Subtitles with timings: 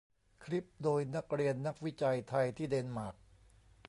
[0.43, 3.15] คลิปโดยนักเรียนนักวิจัยไทยที่เดนมาร์ก